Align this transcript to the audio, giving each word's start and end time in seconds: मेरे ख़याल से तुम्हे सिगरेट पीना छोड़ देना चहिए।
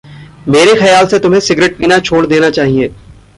मेरे 0.47 0.73
ख़याल 0.75 1.07
से 1.07 1.19
तुम्हे 1.19 1.39
सिगरेट 1.39 1.77
पीना 1.77 1.99
छोड़ 1.99 2.25
देना 2.25 2.49
चहिए। 2.49 2.91